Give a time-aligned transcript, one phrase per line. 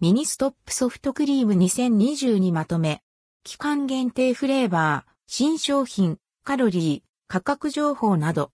[0.00, 3.02] ミニストップソフトクリーム2022年まとめ。
[3.42, 8.52] 期間限定フレーバー、新商品、カロリー、価格情報など。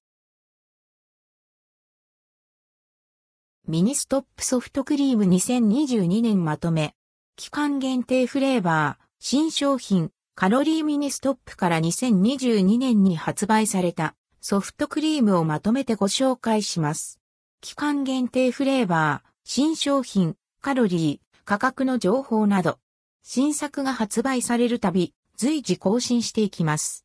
[3.68, 6.94] ミニストップソフトクリーム2022年まとめ。
[7.36, 17.20] 期間限定フレーバー、新商品、カロリーミニストップから2022年に発売されたソフトクリームをまとめてご紹介します。
[17.60, 22.78] 期間限定フレーバー、新商品、カロリー、価格の情報など、
[23.22, 27.04] 新作が発売されるたび、随時更新していきます。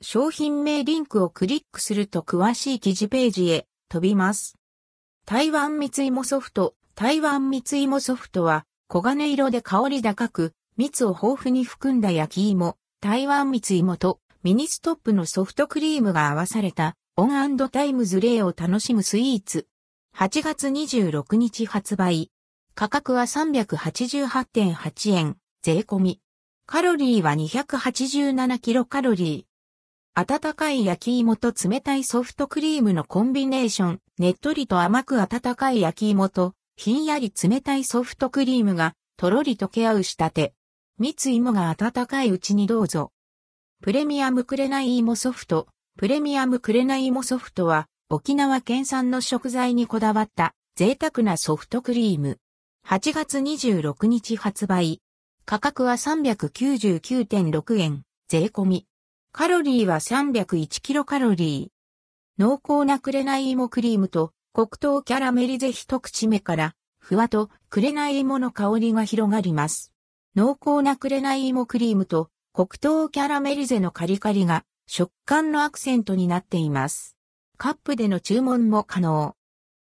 [0.00, 4.58] 商品名リンクをクリックすると詳しい記事ページへ飛びます。
[5.24, 19.66] 台湾蜜芋ソフト、台湾蜜芋ソフトは、黄金色で香り高く、蜜を豊富に含んだ焼き芋、台湾蜜芋とミニストップのソフトクリームが合わされたオンタイムズレイを楽しむスイーツ。
[20.16, 22.30] 8月26日発売。
[22.74, 26.20] 価格は388.8円、税込み。
[26.66, 30.20] カロリーは287キロカロリー。
[30.20, 40.54] 温かい焼き芋と冷たいソフトクリームのコンビネーション、ねっとりと甘く温かい焼き芋と、ひんやり冷たいソフトクリームが、とろり溶け合う仕立て。
[40.98, 43.12] 蜜芋が温かいうちにどうぞ。
[43.82, 45.68] プレミアムくれない芋ソフト。
[45.98, 52.38] プレミアムくれない芋ソフトは、沖縄県産の食材にこだわった贅沢なソフトクリーム。
[52.92, 55.00] 8月26日発売。
[55.46, 58.86] 価格は399.6円、税込み。
[59.32, 62.42] カロリーは301キロカロリー。
[62.42, 69.90] 濃厚な紅芋クリームと黒糖キャラメリゼ一口目から、ふわと紅芋の香りが広がります。
[70.36, 77.16] 濃厚な紅芋クリームと黒糖キャラメリゼのカリカリが食感のアクセントになっています。
[77.56, 79.34] カップでの注文も可能。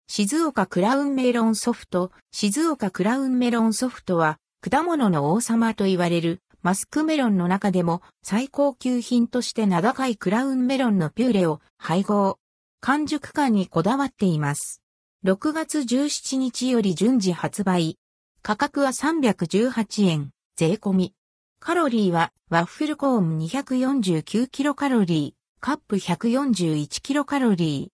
[0.07, 12.39] 静岡クラウンメロンソフト、静岡クラウンメロンソフトは、果物の王様と言われる、マスクメロンの中でも最高級品として名高いクラウンメロンのピューレを配合。
[12.81, 14.81] 完熟感にこだわっています。
[15.25, 17.97] 6月17日より順次発売。
[18.41, 21.13] 価格は318円、税込み。
[21.59, 27.94] カロリーはワッフルコーン249キロカロリー、カップ141キロカロリー。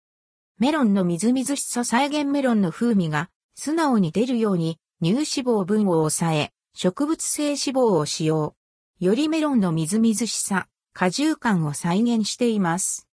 [0.58, 8.56] メロンのみずみずしさ再現メロンの風味が素直に出るように乳脂肪分を抑え、植物性脂肪を使用。
[9.02, 13.10] よりメロンのみずみずしさ、果汁感を再現しています。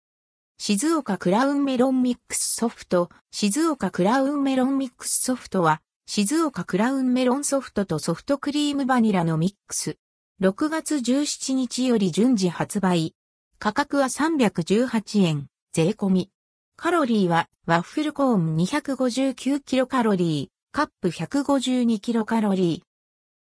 [0.57, 9.99] 静岡クラウンメロンミックスソフト、静岡クラウンメロンミックスソフトは、静岡クラウンメロンソフトとソフトクリームバニラのミックス。
[10.41, 13.15] 6月17日より順次発売。
[13.59, 16.31] 価格は318円、税込み。
[16.79, 22.87] カロリーはワッフルコーン259キロカロリー、カップ152キロカロリー。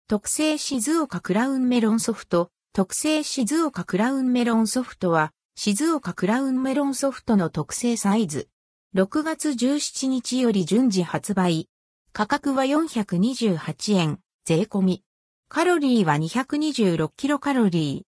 [0.09, 8.49] 特製静岡クラウンメロンソフト、特製静岡クラウンメロンソフトは、静岡クラウンメロンソフトの特製サイズ。
[8.97, 11.69] 6月17日より順次発売。
[12.11, 15.03] 価格は428円、税込み。
[15.47, 18.10] カロリーは226キロカロリー。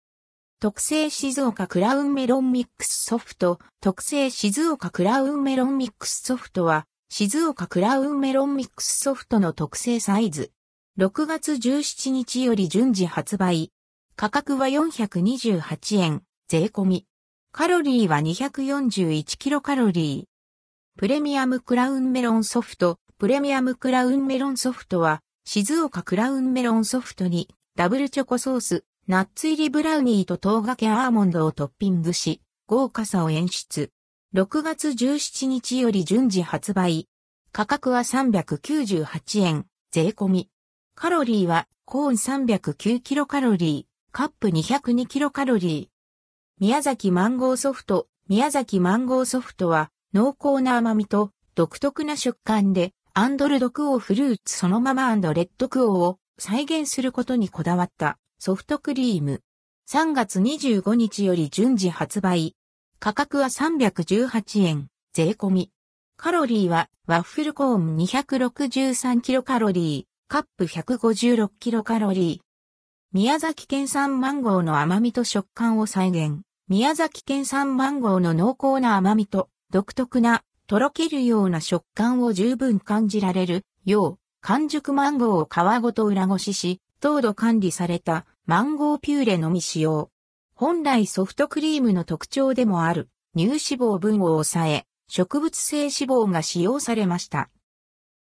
[0.62, 10.52] 特製静岡クラウンメロンミックスソフト、特製静岡クラウンメロンミックスソフトは、静岡クラウンメロンミックスソフトの特製サイズ。
[10.98, 13.72] 6月17日より順次発売。
[14.18, 17.06] 価格は428円、税込み。
[17.54, 21.00] カロリーは241キロカロリー。
[21.00, 33.90] プレミアムクラウンメロンソフト、プレミアムクラウンメロンソフトは、静岡クラウンメロンソフトに、ダブルチョコソース、ナッツ入りブラウニーと糖がけアーモンドをトッピングし、豪華さを演出。
[34.36, 37.08] 6月17日より順次発売。
[37.52, 40.50] 価格は398円、税込み。
[40.94, 42.14] カロリーは、コーン
[42.52, 46.62] 309キロカロリー、カップ202キロカロリー。
[46.62, 59.42] 宮崎マンゴーソフト、宮崎マンゴーソフトは、濃厚な甘みと独特な食感で、アンドルドクオーフルーツそのままレッドクオーを再現することにこだわったソフトクリーム。
[59.90, 62.56] 3月25日より順次発売。
[62.98, 65.72] 価格は318円、税込み。
[66.16, 72.40] カロリーはワッフルコーン263キロカロリー、カップ156キロカロリー。
[73.12, 76.40] 宮崎県産マンゴーの甘みと食感を再現。
[76.70, 90.12] 宮崎県産マンゴーの濃厚な甘みと独特なとろけるような食感を十分感じられるよう、完熟マンゴーを皮ごと裏ごしし、糖度管理されたマンゴーピューレのみ使用。
[90.54, 97.50] 本来ソフトクリームの特徴でもある乳脂肪分を抑え、植物性脂肪が使用されました。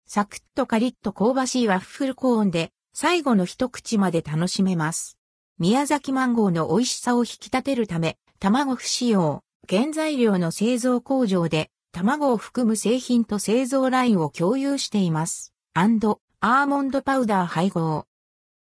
[0.06, 5.18] サクッとカリッと香ばしいワッフルコーンで最後の一口まで楽しめます。
[5.58, 15.54] 宮崎マンゴーの美味しさを引き立てるため、卵不使用、原材料の製造工場で卵を含む製品と製造ラインを共有しています。
[15.72, 18.04] アンド、アーモンドパウダー配合。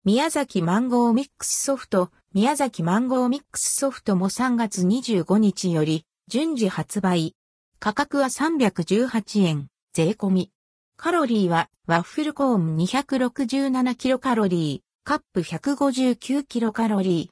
[0.05, 7.35] 宮崎マンゴーミックスソフト、宮崎マンゴーミックスソフトも3月25日より順次発売。
[7.81, 10.53] 価格は318円、税込み。
[10.97, 17.29] カロリーはワッフルコーン267キロカロリー、カップ159キロカロリー。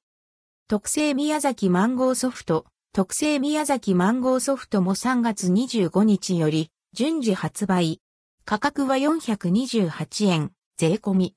[0.67, 8.01] 特製宮崎マンゴーソフト、特製宮崎マンゴーソフトも3月25日より順次発売。
[8.45, 11.36] 価格は428円、税込み。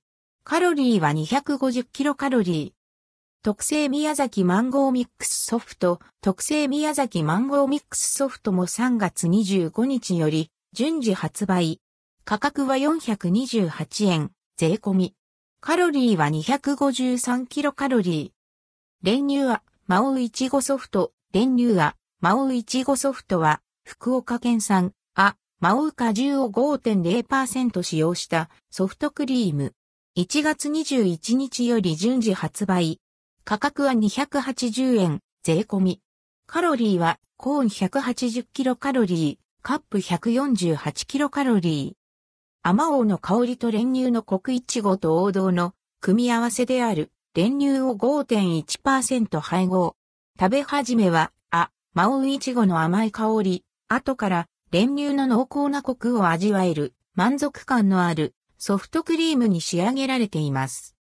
[0.50, 3.44] カロリーは250キロカロリー。
[3.44, 11.82] 特製宮崎マンゴーミックスソフト、特製宮崎マンゴーミックスソフトも3月25日より順次発売。
[12.26, 15.14] 価格は428円、税込み。
[15.62, 19.06] カロリーは253キロカロリー。
[19.06, 29.76] 練乳は、マオイチゴソフト、練乳は、マオイチゴソフトは、福岡県産、あ、マオウ果汁を5.0%使用したソフトクリーム。
[30.20, 33.00] 1月21日より順次発売。
[33.46, 36.02] 価格は280円、税込み。
[36.46, 42.68] カロリーは、コーン180キロカロリー、カップ148キロカロリー。
[42.70, 49.96] アマオの香りと練乳のコクイチゴと王道の組み合わせである練乳を5.1%配合。
[50.38, 60.94] 食べ始めは、あ、マオイチゴの甘い香り、後から練乳の濃厚なコクを味わえる満足感のあるソフトクリームに仕上げられています。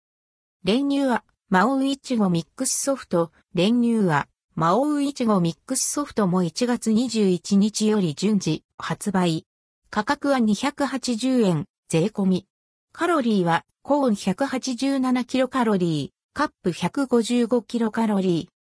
[0.63, 9.45] 練乳は、マオウイチゴミックスソフト、練乳は、マオウイチゴミックスソフトも1月21日より順次発売。
[9.89, 12.47] 価格は280円、税込み。
[12.93, 18.53] カロリーは、コーン187キロカロリー、カップ155キロカロリー。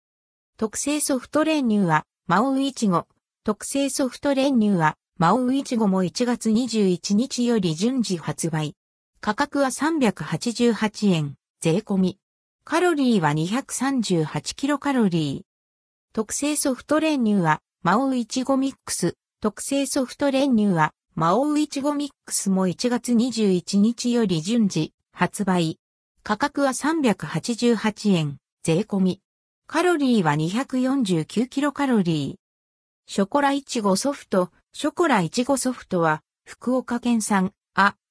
[0.57, 3.07] 特製ソフト練乳は、マオウイチゴ。
[3.45, 8.75] 特製ソフト練乳は、マオウイチゴも1月21日より順次発売。
[9.21, 12.19] 価格は388円、税込み。
[12.65, 16.13] カロリーは238キロカロリー。
[16.13, 19.17] 特製ソフト練乳は、マオウイチゴミックス。
[19.41, 25.79] 特製ソフト練乳は、マオウイチゴミックスも1月21日より順次発売。
[26.23, 29.21] 価格は388円、税込み。
[29.67, 33.13] カロリーは249キロカロリー。
[33.13, 37.53] ショコライチゴソフト、ショコライチゴソフトは、福岡県産、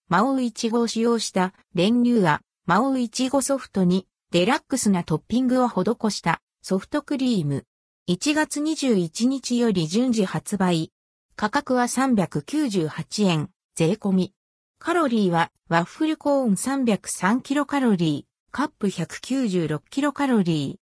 [0.07, 7.65] マオウイチゴを使用した練乳は、マオウイチゴソフトにデラックスなトッピングを施したソフトクリーム。
[8.07, 10.91] 1月21日より順次発売。
[11.35, 14.33] 価格は398円、税込み。
[14.77, 20.79] カロリーはワッフルコーン303キロカロリー、カップ196キロカロリー。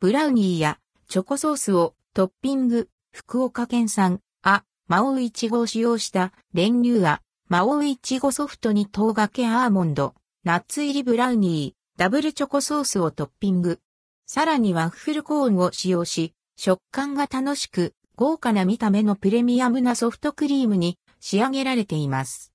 [0.00, 10.14] ブラウニーやチョコソースをトッピング、福岡県産、あ、マオイチゴを使用した練乳は、魔王いちごソフトに唐掛けアーモンド、
[10.44, 13.80] ナッツ入りブラウニー、ダブルチョコソースをトッピング。
[14.26, 22.47] さらにワッフルコーンを使用し、食感が楽しく、豪華な見た目のプレミアムなソフトクリームに仕上げられています。